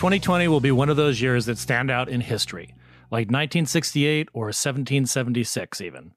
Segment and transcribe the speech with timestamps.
[0.00, 2.74] 2020 will be one of those years that stand out in history,
[3.10, 6.14] like 1968 or 1776, even.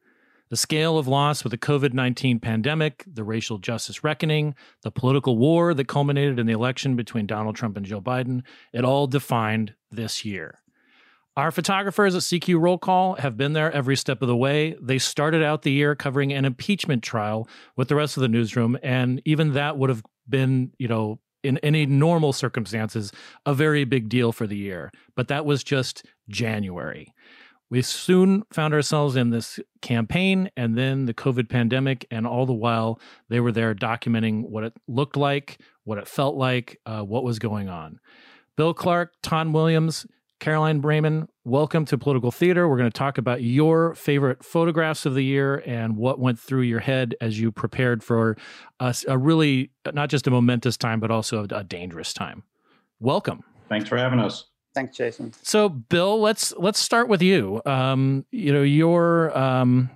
[0.50, 5.38] The scale of loss with the COVID 19 pandemic, the racial justice reckoning, the political
[5.38, 9.74] war that culminated in the election between Donald Trump and Joe Biden, it all defined
[9.92, 10.62] this year.
[11.36, 14.78] Our photographers at CQ Roll Call have been there every step of the way.
[14.82, 18.78] They started out the year covering an impeachment trial with the rest of the newsroom,
[18.82, 23.12] and even that would have been, you know, in any normal circumstances,
[23.46, 24.92] a very big deal for the year.
[25.16, 27.14] But that was just January.
[27.70, 32.06] We soon found ourselves in this campaign and then the COVID pandemic.
[32.12, 36.36] And all the while, they were there documenting what it looked like, what it felt
[36.36, 38.00] like, uh, what was going on.
[38.58, 40.06] Bill Clark, Tom Williams,
[40.44, 42.68] Caroline Brehman, welcome to Political Theater.
[42.68, 46.64] We're going to talk about your favorite photographs of the year and what went through
[46.64, 48.36] your head as you prepared for
[48.78, 52.44] a, a really not just a momentous time, but also a, a dangerous time.
[53.00, 53.46] Welcome.
[53.70, 54.50] Thanks for having us.
[54.76, 55.32] Thanks, Jason.
[55.44, 57.62] So, Bill, let's let's start with you.
[57.66, 59.90] Um, you know, your um,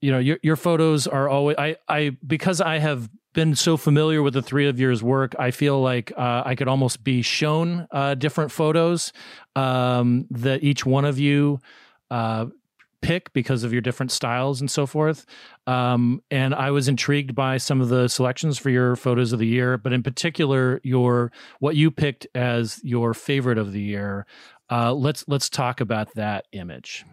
[0.00, 4.22] you know your your photos are always I I because I have been so familiar
[4.22, 7.86] with the three of yours work, I feel like uh, I could almost be shown
[7.90, 9.12] uh, different photos
[9.56, 11.60] um, that each one of you
[12.10, 12.46] uh,
[13.02, 15.24] pick because of your different styles and so forth.
[15.66, 19.46] Um, and I was intrigued by some of the selections for your photos of the
[19.46, 24.26] year, but in particular, your what you picked as your favorite of the year.
[24.70, 27.04] Uh, let's let's talk about that image.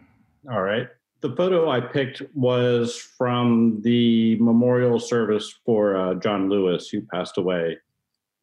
[0.50, 0.88] All right
[1.22, 7.38] the photo I picked was from the memorial service for uh, John Lewis, who passed
[7.38, 7.78] away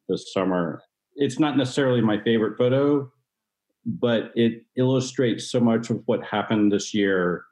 [0.09, 0.81] this summer.
[1.15, 3.11] It's not necessarily my favorite photo,
[3.85, 7.45] but it illustrates so much of what happened this year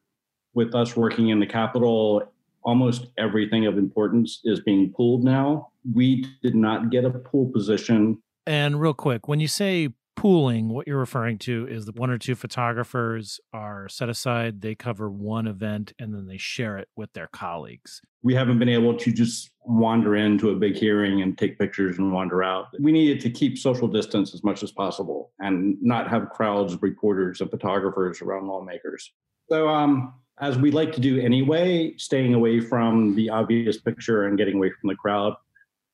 [0.53, 2.23] with us working in the Capitol.
[2.63, 5.69] Almost everything of importance is being pulled now.
[5.93, 8.21] We did not get a pool position.
[8.45, 12.17] And real quick, when you say pooling, what you're referring to is that one or
[12.17, 17.11] two photographers are set aside, they cover one event, and then they share it with
[17.13, 18.01] their colleagues.
[18.21, 22.13] We haven't been able to just wander into a big hearing and take pictures and
[22.13, 22.67] wander out.
[22.79, 26.83] We needed to keep social distance as much as possible and not have crowds of
[26.83, 29.11] reporters and photographers around lawmakers.
[29.49, 34.37] So, um, as we like to do anyway, staying away from the obvious picture and
[34.37, 35.35] getting away from the crowd,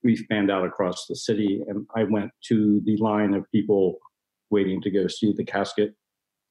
[0.03, 1.62] we fanned out across the city.
[1.68, 4.00] And I went to the line of people
[4.52, 5.96] waiting to go see the casket.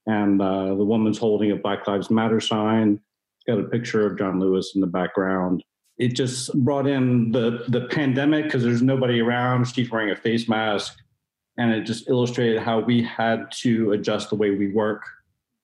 [0.07, 3.01] And uh, the woman's holding a Black Lives Matter sign.
[3.47, 5.65] Got a picture of John Lewis in the background.
[5.97, 9.67] It just brought in the the pandemic because there's nobody around.
[9.67, 10.97] She's wearing a face mask,
[11.57, 15.03] and it just illustrated how we had to adjust the way we work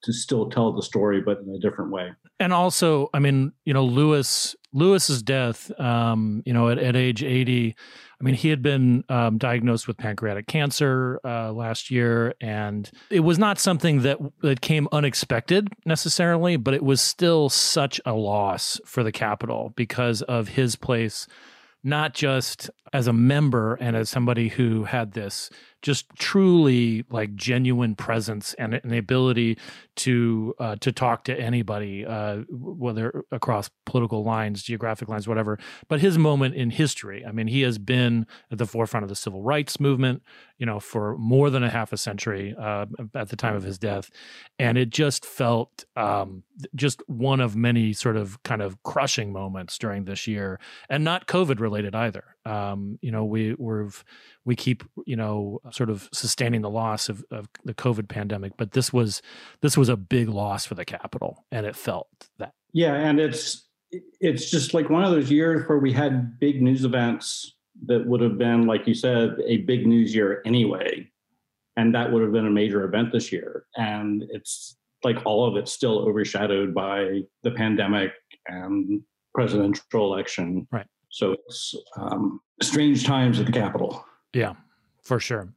[0.02, 2.12] to still tell the story, but in a different way.
[2.40, 7.22] And also, I mean, you know, Lewis Lewis's death, um, you know, at, at age
[7.22, 7.76] eighty,
[8.24, 13.20] I mean, he had been um, diagnosed with pancreatic cancer uh, last year, and it
[13.20, 18.80] was not something that that came unexpected necessarily, but it was still such a loss
[18.86, 21.26] for the Capitol because of his place,
[21.82, 25.50] not just as a member and as somebody who had this
[25.84, 29.58] just truly like genuine presence and, the ability
[29.96, 35.58] to uh, to talk to anybody, uh, whether across political lines, geographic lines, whatever.
[35.88, 39.14] But his moment in history, I mean, he has been at the forefront of the
[39.14, 40.22] civil rights movement,
[40.56, 43.78] you know, for more than a half a century uh, at the time of his
[43.78, 44.10] death,
[44.58, 49.76] and it just felt um, just one of many sort of kind of crushing moments
[49.76, 50.58] during this year,
[50.88, 52.33] and not COVID related either.
[52.46, 54.04] Um, you know, we we've
[54.44, 58.72] we keep you know sort of sustaining the loss of, of the COVID pandemic, but
[58.72, 59.22] this was
[59.60, 62.08] this was a big loss for the capital and it felt
[62.38, 62.52] that.
[62.72, 63.68] Yeah, and it's
[64.20, 67.54] it's just like one of those years where we had big news events
[67.86, 71.08] that would have been, like you said, a big news year anyway,
[71.76, 75.56] and that would have been a major event this year, and it's like all of
[75.56, 78.12] it's still overshadowed by the pandemic
[78.46, 79.02] and
[79.34, 80.66] presidential election.
[80.70, 80.86] Right.
[81.14, 84.04] So it's um, strange times at the Capitol.
[84.32, 84.54] Yeah,
[85.00, 85.48] for sure.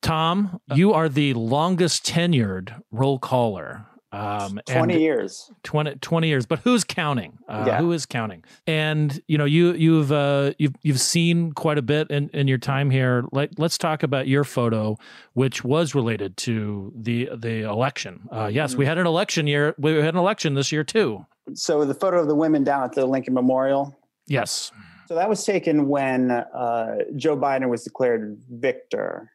[0.00, 5.52] Tom, you are the longest tenured roll caller Um, 20 years.
[5.62, 7.38] 20, 20 years, but who's counting?
[7.48, 7.78] Uh, Yeah.
[7.78, 8.42] Who is counting?
[8.66, 12.58] And you know, you you've uh, you've you've seen quite a bit in, in your
[12.58, 13.24] time here.
[13.30, 14.96] Let, let's talk about your photo,
[15.34, 18.28] which was related to the the election.
[18.32, 18.80] Uh, yes, Mm-hmm.
[18.80, 19.76] we had an election year.
[19.78, 21.24] We had an election this year too.
[21.54, 23.96] So the photo of the women down at the Lincoln Memorial.
[24.32, 24.72] Yes.
[25.08, 29.30] So that was taken when uh, Joe Biden was declared victor,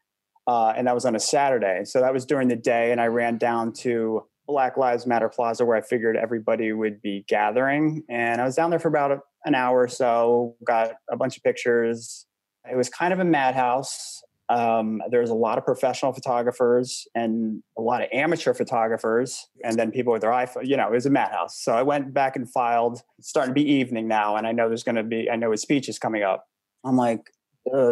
[0.48, 1.84] uh, and that was on a Saturday.
[1.84, 5.64] So that was during the day, and I ran down to Black Lives Matter Plaza
[5.64, 9.54] where I figured everybody would be gathering, and I was down there for about an
[9.54, 10.56] hour or so.
[10.64, 12.26] Got a bunch of pictures.
[12.68, 14.20] It was kind of a madhouse.
[14.50, 19.78] Um, there was a lot of professional photographers and a lot of amateur photographers, and
[19.78, 20.66] then people with their iPhone.
[20.66, 21.62] You know, it was a madhouse.
[21.62, 23.02] So I went back and filed.
[23.18, 25.30] It's starting to be evening now, and I know there's going to be.
[25.30, 26.46] I know his speech is coming up.
[26.84, 27.20] I'm like,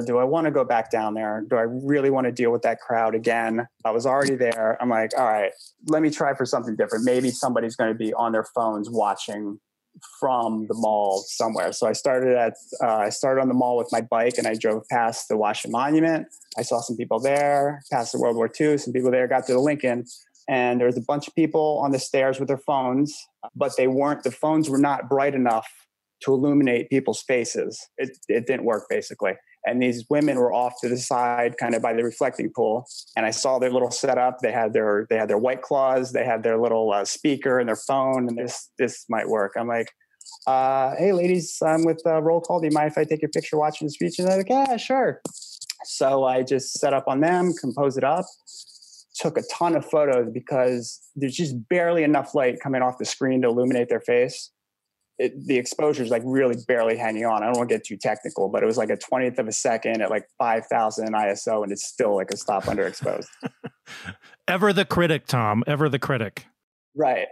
[0.06, 1.44] do I want to go back down there?
[1.48, 3.66] Do I really want to deal with that crowd again?
[3.84, 4.78] I was already there.
[4.80, 5.52] I'm like, all right,
[5.88, 7.04] let me try for something different.
[7.04, 9.58] Maybe somebody's going to be on their phones watching
[10.20, 11.72] from the mall somewhere.
[11.72, 14.54] So I started at uh, I started on the mall with my bike and I
[14.54, 16.26] drove past the Washington Monument.
[16.58, 19.52] I saw some people there, past the World War II, some people there, got to
[19.52, 20.04] the Lincoln,
[20.48, 23.16] and there was a bunch of people on the stairs with their phones,
[23.54, 25.68] but they weren't the phones were not bright enough
[26.22, 27.78] to illuminate people's faces.
[27.98, 29.34] It it didn't work basically.
[29.66, 32.86] And these women were off to the side, kind of by the reflecting pool.
[33.16, 34.38] And I saw their little setup.
[34.38, 36.12] They had their they had their white claws.
[36.12, 38.28] They had their little uh, speaker and their phone.
[38.28, 39.52] And this this might work.
[39.58, 39.90] I'm like,
[40.46, 42.60] uh, hey, ladies, I'm with uh, Roll Call.
[42.60, 44.18] Do you mind if I take your picture watching the speech?
[44.18, 45.20] And they're like, yeah, sure.
[45.84, 48.24] So I just set up on them, compose it up,
[49.16, 53.42] took a ton of photos because there's just barely enough light coming off the screen
[53.42, 54.50] to illuminate their face.
[55.18, 57.42] It, the exposure is like really barely hanging on.
[57.42, 59.52] I don't want to get too technical, but it was like a 20th of a
[59.52, 63.28] second at like 5,000 ISO, and it's still like a stop underexposed.
[64.48, 65.64] Ever the critic, Tom.
[65.66, 66.46] Ever the critic.
[66.94, 67.28] Right.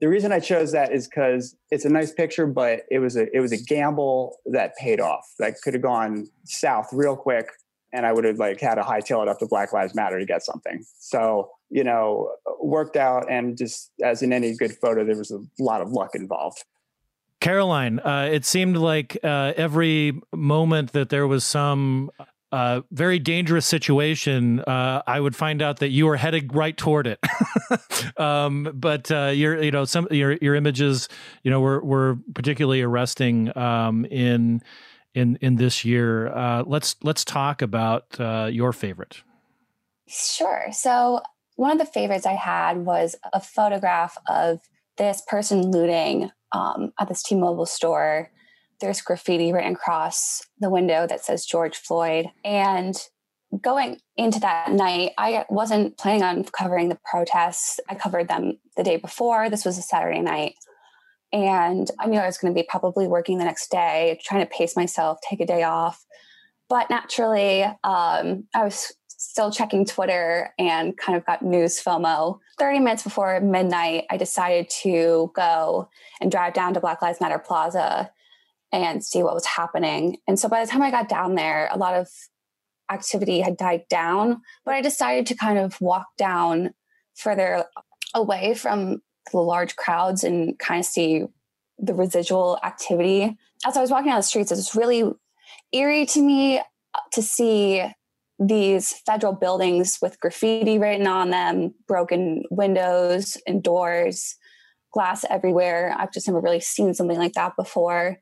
[0.00, 3.34] The reason I chose that is because it's a nice picture, but it was a
[3.34, 5.24] it was a gamble that paid off.
[5.38, 7.46] That could have gone south real quick,
[7.92, 10.26] and I would have like had to hightail it up to Black Lives Matter to
[10.26, 10.84] get something.
[10.98, 15.38] So you know, worked out, and just as in any good photo, there was a
[15.60, 16.64] lot of luck involved.
[17.42, 22.12] Caroline, uh, it seemed like uh, every moment that there was some
[22.52, 27.08] uh, very dangerous situation, uh, I would find out that you were headed right toward
[27.08, 27.18] it.
[28.16, 31.08] um, but uh, your, you know, some your your images,
[31.42, 34.62] you know, were were particularly arresting um, in
[35.12, 36.28] in in this year.
[36.28, 38.04] Uh, let's let's talk about
[38.52, 39.20] your favorite.
[40.06, 40.66] Sure.
[40.70, 41.22] So
[41.56, 44.60] one of the favorites I had was a photograph of
[44.96, 48.30] this person looting um, at this T-Mobile store.
[48.80, 52.26] There's graffiti written across the window that says George Floyd.
[52.44, 52.96] And
[53.60, 57.78] going into that night, I wasn't planning on covering the protests.
[57.88, 59.50] I covered them the day before.
[59.50, 60.54] This was a Saturday night.
[61.32, 64.50] And I knew I was going to be probably working the next day, trying to
[64.50, 66.04] pace myself, take a day off.
[66.68, 68.92] But naturally, um, I was
[69.22, 72.40] still checking Twitter and kind of got news FOMO.
[72.58, 75.88] 30 minutes before midnight, I decided to go
[76.20, 78.10] and drive down to Black Lives Matter Plaza
[78.72, 80.16] and see what was happening.
[80.26, 82.08] And so by the time I got down there, a lot of
[82.90, 86.74] activity had died down, but I decided to kind of walk down
[87.14, 87.64] further
[88.14, 91.24] away from the large crowds and kind of see
[91.78, 93.36] the residual activity.
[93.64, 95.10] As I was walking down the streets, it was really
[95.72, 96.60] eerie to me
[97.12, 97.84] to see
[98.38, 104.36] these federal buildings with graffiti written on them, broken windows and doors,
[104.92, 105.94] glass everywhere.
[105.96, 108.18] I've just never really seen something like that before.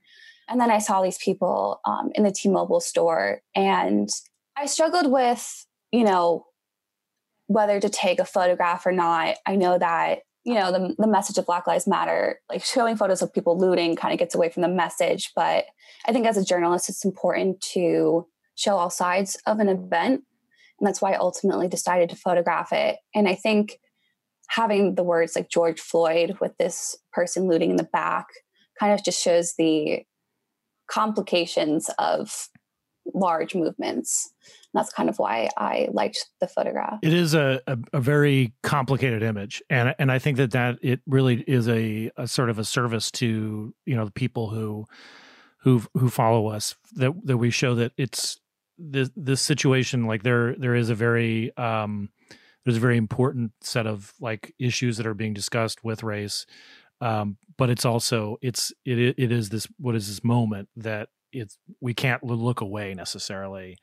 [0.49, 4.09] And then I saw these people um, in the T Mobile store, and
[4.57, 6.47] I struggled with, you know,
[7.47, 9.37] whether to take a photograph or not.
[9.47, 13.23] I know that, you know, the, the message of Black Lives Matter, like showing photos
[13.23, 15.31] of people looting kind of gets away from the message.
[15.35, 15.67] But
[16.07, 18.26] I think as a journalist, it's important to
[18.61, 20.23] show all sides of an event.
[20.79, 22.97] And that's why I ultimately decided to photograph it.
[23.14, 23.79] And I think
[24.49, 28.26] having the words like George Floyd with this person looting in the back
[28.79, 30.02] kind of just shows the
[30.90, 32.49] complications of
[33.14, 34.31] large movements.
[34.45, 36.99] And that's kind of why I liked the photograph.
[37.02, 41.00] It is a, a, a, very complicated image, and and I think that that it
[41.07, 44.87] really is a, a sort of a service to you know the people who
[45.62, 48.39] who who follow us that that we show that it's
[48.80, 52.08] this this situation like there there is a very um
[52.64, 56.46] there's a very important set of like issues that are being discussed with race
[57.00, 61.58] um but it's also it's it it is this what is this moment that it's
[61.80, 63.76] we can't look away necessarily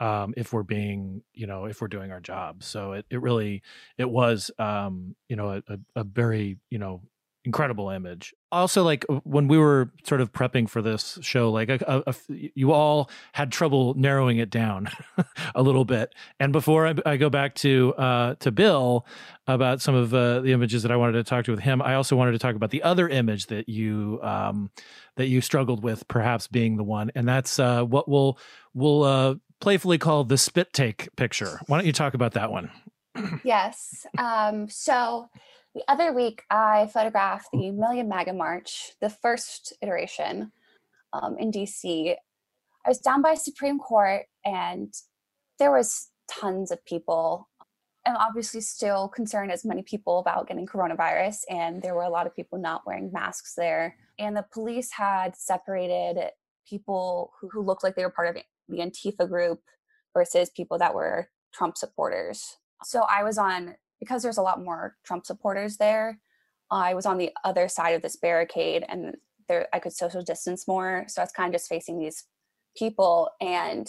[0.00, 3.62] um, if we're being you know if we're doing our job so it, it really
[3.98, 7.00] it was um, you know a, a very you know
[7.44, 8.34] incredible image.
[8.54, 12.14] Also, like when we were sort of prepping for this show, like a, a, a,
[12.54, 14.88] you all had trouble narrowing it down
[15.54, 16.14] a little bit.
[16.38, 19.06] And before I, I go back to uh, to Bill
[19.46, 21.94] about some of uh, the images that I wanted to talk to with him, I
[21.94, 24.70] also wanted to talk about the other image that you um,
[25.16, 28.38] that you struggled with, perhaps being the one, and that's uh, what we'll
[28.72, 31.60] we'll uh, playfully call the spit take picture.
[31.66, 32.70] Why don't you talk about that one?
[33.44, 34.06] yes.
[34.18, 35.28] Um, so
[35.74, 40.52] the other week, I photographed the Million MAGA March, the first iteration
[41.12, 42.14] um, in DC.
[42.84, 44.94] I was down by Supreme Court, and
[45.58, 47.48] there was tons of people.
[48.06, 52.26] I'm obviously still concerned, as many people, about getting coronavirus, and there were a lot
[52.26, 53.96] of people not wearing masks there.
[54.18, 56.18] And the police had separated
[56.68, 59.60] people who, who looked like they were part of the Antifa group
[60.12, 62.58] versus people that were Trump supporters.
[62.84, 66.18] So I was on because there's a lot more Trump supporters there,
[66.70, 69.16] I was on the other side of this barricade and
[69.48, 71.04] there I could social distance more.
[71.08, 72.24] So I was kind of just facing these
[72.76, 73.30] people.
[73.40, 73.88] And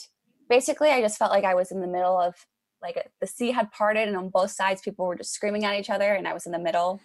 [0.50, 2.36] basically I just felt like I was in the middle of
[2.82, 5.90] like the sea had parted and on both sides people were just screaming at each
[5.90, 7.00] other and I was in the middle.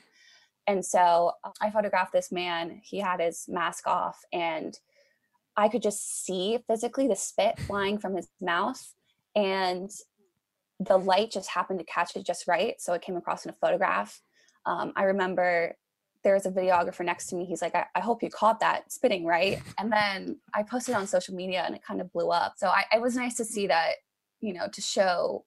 [0.66, 2.80] And so uh, I photographed this man.
[2.84, 4.78] He had his mask off and
[5.56, 8.94] I could just see physically the spit flying from his mouth.
[9.34, 9.90] And
[10.80, 12.80] the light just happened to catch it just right.
[12.80, 14.20] So it came across in a photograph.
[14.64, 15.76] Um, I remember
[16.24, 17.44] there was a videographer next to me.
[17.44, 19.60] He's like, I, I, hope you caught that spitting right.
[19.78, 22.54] And then I posted on social media and it kind of blew up.
[22.56, 23.92] So I, it was nice to see that,
[24.40, 25.44] you know, to show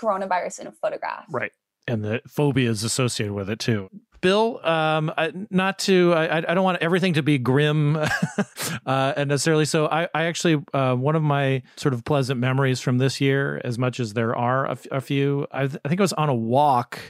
[0.00, 1.26] coronavirus in a photograph.
[1.30, 1.52] Right.
[1.86, 3.88] And the phobias associated with it too.
[4.20, 7.96] Bill, um, I, not to, I, I don't want everything to be grim
[8.86, 9.86] uh, and necessarily so.
[9.86, 13.78] I, I actually, uh, one of my sort of pleasant memories from this year, as
[13.78, 17.00] much as there are a, few, I, th- I think I was on a walk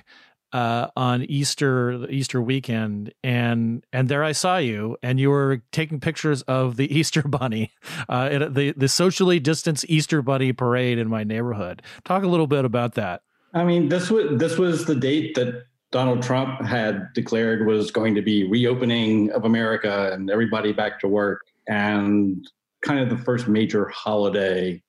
[0.53, 5.63] uh, on Easter the Easter weekend, and and there I saw you, and you were
[5.73, 7.73] taking pictures of the Easter Bunny,
[8.09, 11.83] uh, the the socially distanced Easter Bunny parade in my neighborhood.
[12.05, 13.23] Talk a little bit about that.
[13.53, 15.65] I mean, this was this was the date that
[15.97, 21.09] Donald Trump had declared was going to be reopening of America and everybody back to
[21.09, 22.47] work, and
[22.83, 24.83] kind of the first major holiday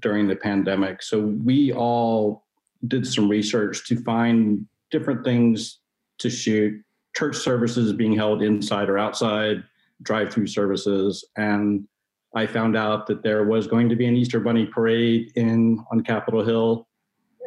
[0.00, 1.00] during the pandemic.
[1.00, 2.44] So we all
[2.88, 5.78] did some research to find different things
[6.18, 6.74] to shoot
[7.14, 9.62] church services being held inside or outside,
[10.02, 11.24] drive through services.
[11.36, 11.86] And
[12.34, 16.00] I found out that there was going to be an Easter Bunny parade in on
[16.00, 16.85] Capitol Hill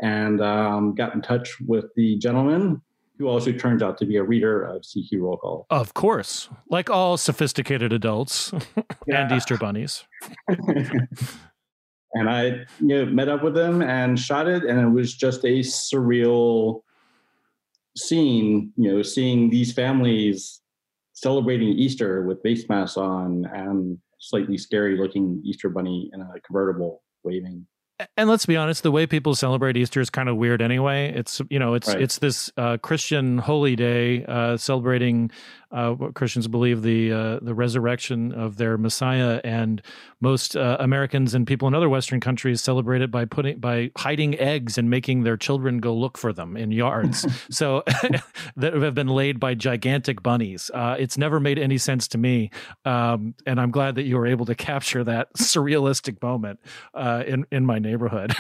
[0.02, 2.82] and um, got in touch with the gentleman
[3.18, 5.66] who also turns out to be a reader of CQ Roll Call.
[5.70, 8.54] Of course, like all sophisticated adults
[9.08, 10.06] and Easter bunnies.
[10.48, 15.44] and I you know, met up with him and shot it, and it was just
[15.44, 16.82] a surreal
[17.98, 18.72] scene.
[18.78, 20.62] You know, seeing these families
[21.14, 27.04] celebrating Easter with face masks on and slightly scary looking Easter bunny in a convertible
[27.24, 27.68] waving
[28.18, 31.42] and let's be honest the way people celebrate easter is kind of weird anyway it's
[31.50, 32.02] you know it's right.
[32.02, 35.30] it's this uh, christian holy day uh, celebrating
[35.72, 39.82] uh, what christians believe the uh, the resurrection of their messiah and
[40.22, 44.38] most uh, americans and people in other western countries celebrate it by putting by hiding
[44.40, 47.84] eggs and making their children go look for them in yards so
[48.56, 52.50] that have been laid by gigantic bunnies uh, it's never made any sense to me
[52.86, 56.60] um, and i'm glad that you were able to capture that surrealistic moment
[57.26, 58.34] in in my neighborhood.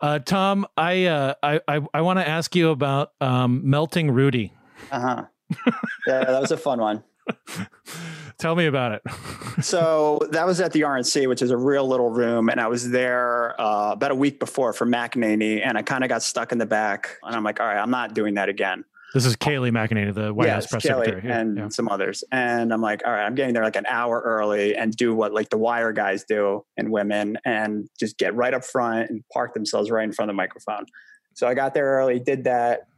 [0.00, 4.52] uh, Tom, I uh, I I, I want to ask you about um, melting Rudy.
[4.90, 5.24] Uh huh.
[6.06, 7.04] Yeah, that was a fun one.
[8.38, 9.02] Tell me about it.
[9.62, 12.90] so that was at the RNC, which is a real little room, and I was
[12.90, 16.58] there uh, about a week before for McEnany, and I kind of got stuck in
[16.58, 18.84] the back, and I'm like, all right, I'm not doing that again.
[19.14, 21.68] This is Kayleigh McEnany, the White House press secretary, and yeah.
[21.68, 22.24] some others.
[22.32, 25.32] And I'm like, all right, I'm getting there like an hour early and do what
[25.32, 29.52] like the wire guys do and women, and just get right up front and park
[29.54, 30.86] themselves right in front of the microphone.
[31.34, 32.88] So I got there early, did that,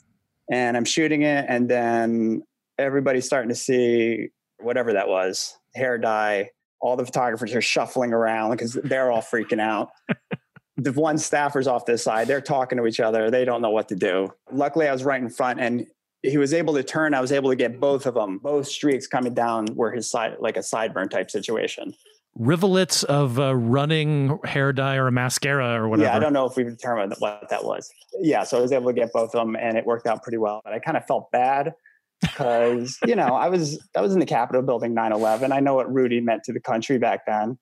[0.50, 2.42] and I'm shooting it, and then
[2.78, 6.50] everybody's starting to see whatever that was, hair dye.
[6.80, 9.88] All the photographers are shuffling around because they're all freaking out.
[10.76, 12.28] the one staffer's off this side.
[12.28, 13.30] They're talking to each other.
[13.30, 14.28] They don't know what to do.
[14.52, 15.86] Luckily, I was right in front, and
[16.22, 17.14] he was able to turn.
[17.14, 20.36] I was able to get both of them, both streaks coming down where his side,
[20.40, 21.94] like a sideburn type situation.
[22.36, 26.08] Rivulets of uh, running hair dye or a mascara or whatever.
[26.08, 27.88] Yeah, I don't know if we've determined what that was.
[28.20, 30.38] Yeah, so I was able to get both of them, and it worked out pretty
[30.38, 30.60] well.
[30.64, 31.74] But I kind of felt bad
[32.20, 35.52] because you know I was I was in the Capitol building 9/11.
[35.52, 37.58] I know what Rudy meant to the country back then.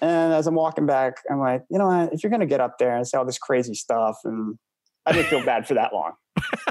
[0.00, 2.12] And as I'm walking back, I'm like, you know what?
[2.12, 4.58] If you're going to get up there and say all this crazy stuff, and
[5.06, 6.12] I didn't feel bad for that long.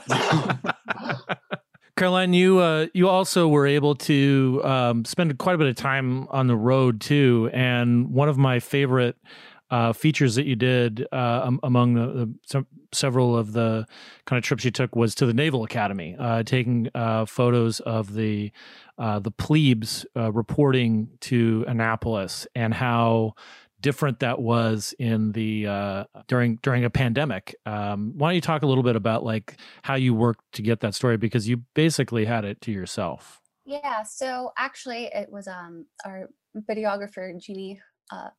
[1.98, 6.28] Caroline, you uh, you also were able to um, spend quite a bit of time
[6.28, 9.16] on the road too, and one of my favorite
[9.72, 13.86] uh, features that you did uh, among the, the several of the
[14.26, 18.14] kind of trips you took was to the Naval Academy, uh, taking uh, photos of
[18.14, 18.52] the
[18.98, 23.36] uh, the plebes reporting to Annapolis and how
[23.86, 27.56] different that was in the uh, during during a pandemic.
[27.68, 30.80] Um, why don't you talk a little bit about like how you worked to get
[30.80, 33.42] that story because you basically had it to yourself.
[33.64, 34.02] Yeah.
[34.02, 36.32] So actually, it was um, our
[36.68, 37.80] videographer Jeannie
[38.12, 38.30] uh,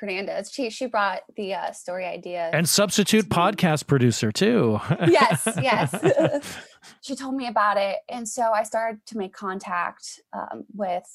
[0.00, 0.50] Hernandez.
[0.50, 4.80] She she brought the uh, story idea and substitute podcast producer too.
[5.06, 6.58] yes, yes.
[7.02, 11.06] she told me about it, and so I started to make contact um, with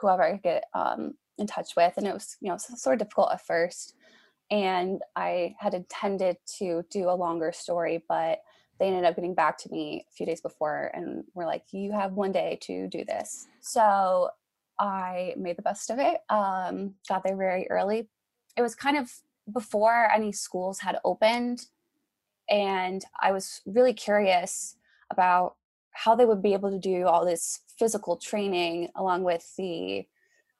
[0.00, 2.98] whoever I could get um, in touch with and it was you know sort of
[2.98, 3.94] difficult at first
[4.50, 8.40] and i had intended to do a longer story but
[8.78, 11.92] they ended up getting back to me a few days before and were like you
[11.92, 13.46] have one day to do this.
[13.60, 14.30] So
[14.78, 18.08] i made the best of it um, got there very early.
[18.56, 19.10] It was kind of
[19.52, 21.66] before any schools had opened
[22.50, 24.76] and i was really curious
[25.10, 25.56] about
[25.92, 30.06] how they would be able to do all this physical training along with the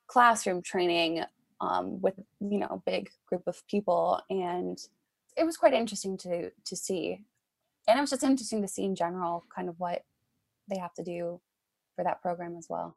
[0.08, 1.24] classroom training
[1.60, 4.78] um, with you know big group of people and
[5.36, 7.24] it was quite interesting to to see.
[7.86, 10.02] And it was just interesting to see in general kind of what
[10.68, 11.40] they have to do
[11.96, 12.96] for that program as well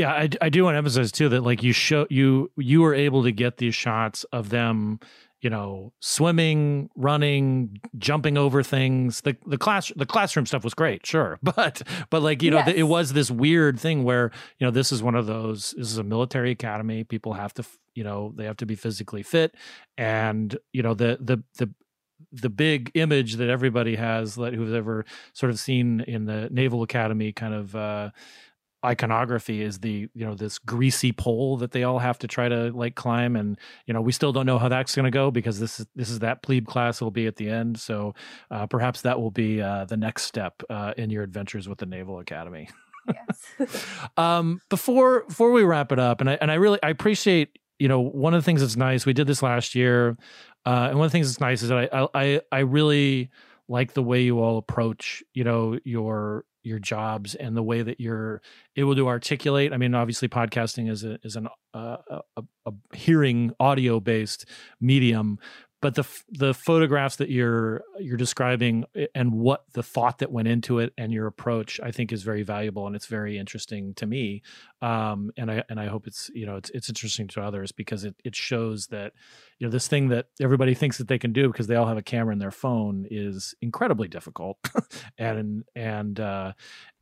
[0.00, 2.94] yeah i, I do want to emphasize too that like you show you you were
[2.94, 5.00] able to get these shots of them
[5.40, 9.22] you know, swimming, running, jumping over things.
[9.22, 12.74] The the class the classroom stuff was great, sure, but but like you know, yes.
[12.76, 15.74] it was this weird thing where you know this is one of those.
[15.76, 17.04] This is a military academy.
[17.04, 17.64] People have to
[17.94, 19.54] you know they have to be physically fit,
[19.96, 21.72] and you know the the the
[22.32, 26.82] the big image that everybody has that who's ever sort of seen in the naval
[26.82, 28.10] academy kind of uh
[28.84, 32.70] iconography is the you know this greasy pole that they all have to try to
[32.72, 35.60] like climb and you know we still don't know how that's going to go because
[35.60, 37.78] this is this is that plebe class will be at the end.
[37.78, 38.14] So
[38.50, 41.86] uh, perhaps that will be uh, the next step uh, in your adventures with the
[41.86, 42.68] naval academy.
[43.08, 43.86] Yes.
[44.16, 47.88] Um, before before we wrap it up and i and i really i appreciate you
[47.88, 50.16] know one of the things that's nice we did this last year
[50.66, 53.30] uh, and one of the things that's nice is that i i i really
[53.68, 58.00] like the way you all approach you know your your jobs and the way that
[58.00, 58.42] you're
[58.76, 59.72] able to articulate.
[59.72, 61.96] I mean, obviously, podcasting is a is an uh,
[62.36, 64.46] a, a hearing audio based
[64.80, 65.38] medium,
[65.80, 70.48] but the the photographs that you're you're describing eh, and what the thought that went
[70.48, 74.06] into it and your approach i think is very valuable and it's very interesting to
[74.06, 74.42] me.
[74.82, 78.04] Um, and i and i hope it's you know it's it's interesting to others because
[78.04, 79.12] it it shows that
[79.58, 81.98] you know this thing that everybody thinks that they can do because they all have
[81.98, 84.58] a camera in their phone is incredibly difficult.
[85.18, 86.52] And and uh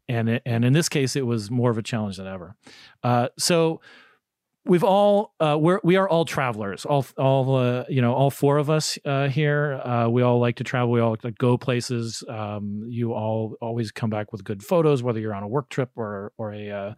[0.09, 2.57] and and in this case it was more of a challenge than ever.
[3.03, 3.81] Uh so
[4.69, 6.85] we've all uh, we're we are all travelers.
[6.85, 10.57] All all uh, you know all four of us uh, here uh, we all like
[10.57, 10.91] to travel.
[10.93, 12.23] We all like to go places.
[12.29, 15.91] Um, you all always come back with good photos whether you're on a work trip
[15.97, 16.95] or or a uh,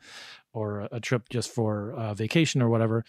[0.52, 3.04] or a trip just for uh, vacation or whatever.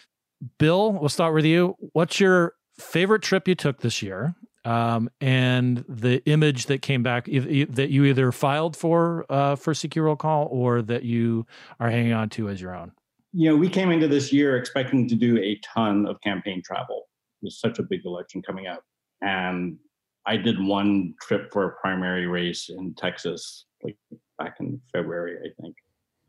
[0.58, 1.76] Bill we'll start with you.
[1.94, 4.36] What's your favorite trip you took this year?
[4.64, 10.16] Um, and the image that came back that you either filed for for CQ roll
[10.16, 11.48] call or that you
[11.80, 12.92] are hanging on to as your own
[13.34, 17.08] you know, we came into this year expecting to do a ton of campaign travel.
[17.42, 18.84] There's such a big election coming up.
[19.22, 19.78] And
[20.26, 23.98] I did one trip for a primary race in Texas, like
[24.38, 25.76] back in February, I think.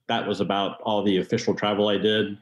[0.08, 2.38] That was about all the official travel I did.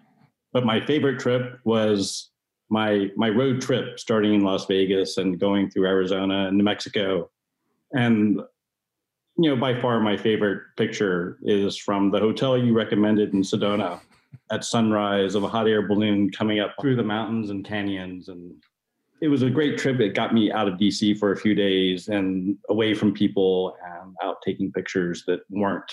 [0.52, 2.30] But my favorite trip was
[2.68, 7.30] my my road trip starting in Las Vegas and going through Arizona and New Mexico.
[7.92, 8.40] And
[9.36, 14.00] you know, by far my favorite picture is from the hotel you recommended in Sedona
[14.50, 18.28] at sunrise of a hot air balloon coming up through the mountains and canyons.
[18.28, 18.54] And
[19.20, 20.00] it was a great trip.
[20.00, 24.14] It got me out of dc for a few days and away from people and
[24.22, 25.90] out taking pictures that weren't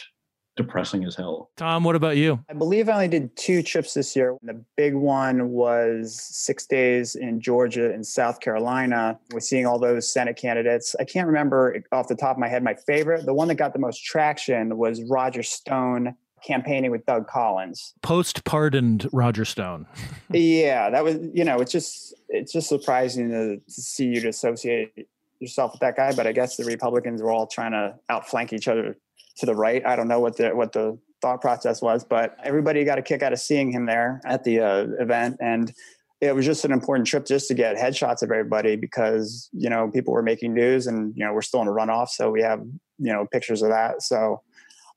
[0.55, 1.51] depressing as hell.
[1.55, 2.43] Tom what about you?
[2.49, 4.35] I believe i only did two trips this year.
[4.41, 10.11] The big one was six days in georgia and south carolina with seeing all those
[10.11, 10.95] senate candidates.
[10.99, 13.25] I can't remember off the top of my head my favorite.
[13.25, 17.93] The one that got the most traction was roger stone campaigning with Doug Collins.
[18.01, 19.87] Post pardoned Roger Stone.
[20.31, 24.29] yeah, that was you know it's just it's just surprising to, to, see you to
[24.29, 25.07] associate
[25.39, 26.13] yourself with that guy.
[26.13, 28.97] But I guess the Republicans were all trying to outflank each other
[29.37, 29.85] to the right.
[29.85, 33.23] I don't know what the what the thought process was, but everybody got a kick
[33.23, 35.73] out of seeing him there at the uh, event and.
[36.19, 39.87] it was just an important trip just to get headshots of everybody because you know
[39.91, 42.59] people were making news and you know we're still in a runoff so we have
[42.97, 44.41] you know pictures of that so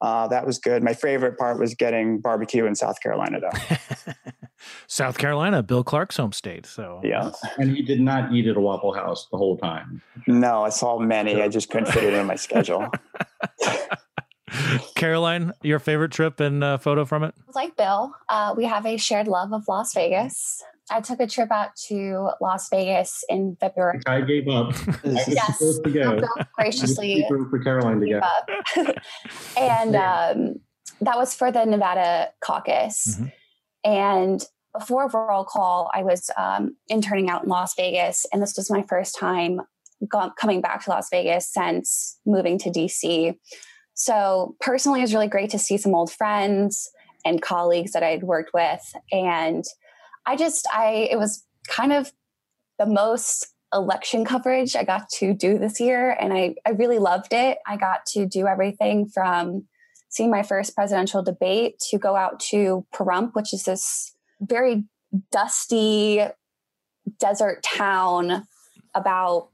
[0.01, 0.83] uh, that was good.
[0.83, 4.15] My favorite part was getting barbecue in south carolina though.
[4.87, 7.31] South carolina bill clark's home state so yeah.
[7.57, 10.03] and he did not eat at a waffle house the whole time.
[10.27, 11.43] No i saw many.
[11.43, 12.89] I just couldn't fit it in my schedule.
[14.95, 17.35] Caroline, your favorite trip and uh, photo from it?
[17.55, 20.63] Like Bill, uh, we have a shared love of Las Vegas.
[20.90, 24.00] I took a trip out to Las Vegas in February.
[24.07, 24.74] I gave up.
[25.05, 26.20] I was yes, supposed to go.
[26.55, 28.20] Graciously for Caroline to
[28.76, 28.92] go.
[29.57, 30.55] and um,
[31.00, 33.16] that was for the Nevada caucus.
[33.16, 33.26] Mm-hmm.
[33.85, 34.44] And
[34.79, 38.85] before roll call, I was um, interning out in Las Vegas, and this was my
[38.88, 39.61] first time
[40.09, 43.37] go- coming back to Las Vegas since moving to DC.
[43.94, 46.90] So personally, it was really great to see some old friends
[47.24, 48.81] and colleagues that I'd worked with.
[49.12, 49.64] And
[50.26, 52.12] I just, I, it was kind of
[52.78, 56.16] the most election coverage I got to do this year.
[56.20, 57.59] And I, I really loved it.
[57.66, 59.66] I got to do everything from
[60.09, 64.85] seeing my first presidential debate to go out to Pahrump, which is this very
[65.30, 66.22] dusty
[67.18, 68.44] desert town
[68.94, 69.48] about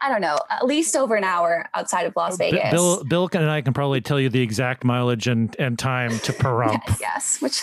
[0.00, 2.70] I don't know, at least over an hour outside of Las oh, Vegas.
[2.70, 6.32] Bill, Bill and I can probably tell you the exact mileage and, and time to
[6.34, 6.82] Pahrump.
[6.86, 7.62] yes, yes, which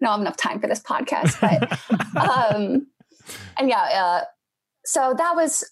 [0.00, 1.78] don't have enough time for this podcast, but
[2.56, 2.86] um,
[3.58, 4.24] and yeah, uh,
[4.84, 5.64] so that was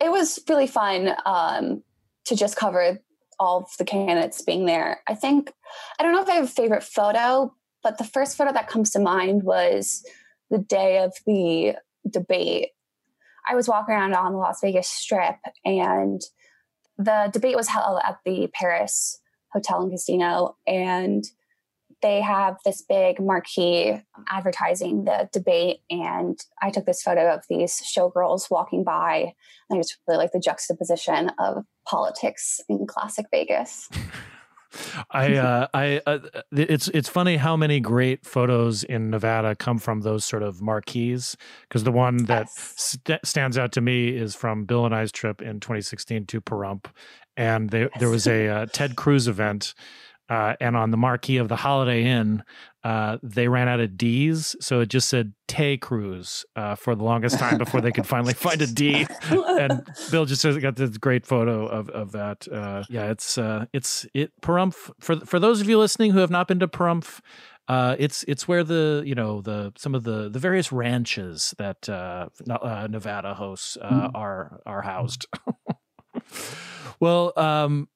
[0.00, 1.82] it was really fun um,
[2.26, 2.98] to just cover
[3.38, 5.00] all of the candidates being there.
[5.06, 5.52] I think
[5.98, 8.90] I don't know if I have a favorite photo, but the first photo that comes
[8.90, 10.04] to mind was
[10.50, 11.76] the day of the
[12.08, 12.68] debate
[13.48, 16.20] I was walking around on the Las Vegas Strip, and
[16.96, 19.20] the debate was held at the Paris
[19.52, 21.24] Hotel and Casino, and
[22.04, 23.96] they have this big marquee
[24.28, 25.78] advertising the debate.
[25.88, 29.32] And I took this photo of these showgirls walking by.
[29.70, 33.88] And I just really like the juxtaposition of politics in classic Vegas.
[35.10, 36.18] I, uh, I, uh,
[36.52, 41.36] it's it's funny how many great photos in Nevada come from those sort of marquees.
[41.62, 42.74] Because the one that Yes.
[42.76, 46.86] st- stands out to me is from Bill and I's trip in 2016 to Pahrump,
[47.36, 49.74] and they, there was a uh, Ted Cruz event.
[50.28, 52.42] Uh, and on the marquee of the Holiday Inn,
[52.82, 57.04] uh, they ran out of D's, so it just said Tay Cruz uh, for the
[57.04, 59.06] longest time before they could finally find a D.
[59.30, 62.48] and Bill just got this great photo of of that.
[62.50, 66.30] Uh, yeah, it's uh, it's it Pahrump for for those of you listening who have
[66.30, 67.20] not been to Pahrump.
[67.66, 71.88] Uh, it's it's where the you know the some of the the various ranches that
[71.88, 75.26] uh, uh, Nevada hosts uh, are are housed.
[77.00, 77.88] well, um,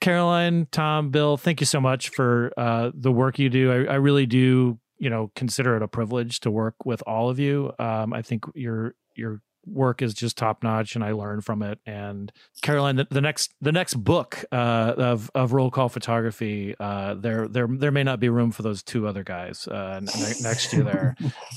[0.00, 3.70] Caroline, Tom, Bill, thank you so much for uh, the work you do.
[3.70, 7.38] I, I really do, you know, consider it a privilege to work with all of
[7.38, 7.72] you.
[7.78, 11.78] Um, I think your your work is just top notch, and I learn from it.
[11.84, 12.32] And
[12.62, 17.46] Caroline, the, the next the next book uh, of of roll call photography, uh, there
[17.46, 20.00] there there may not be room for those two other guys uh,
[20.40, 21.16] next to you there,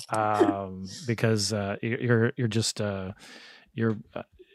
[0.10, 3.14] um, because uh, you're you're just uh,
[3.74, 3.98] you're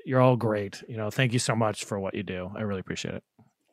[0.05, 0.83] you're all great.
[0.89, 2.51] You know, thank you so much for what you do.
[2.55, 3.23] I really appreciate it.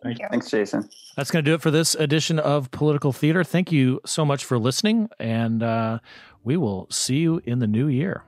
[0.06, 0.28] Thank you.
[0.30, 3.44] thanks jason That's going to do it for this edition of Political Theater.
[3.44, 6.00] Thank you so much for listening, and uh,
[6.44, 8.24] we will see you in the new year.